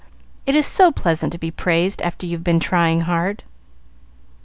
It 0.47 0.55
is 0.55 0.65
so 0.65 0.91
pleasant 0.91 1.31
to 1.31 1.37
be 1.37 1.51
praised 1.51 2.01
after 2.01 2.25
you've 2.25 2.43
been 2.43 2.59
trying 2.59 3.01
hard." 3.01 3.43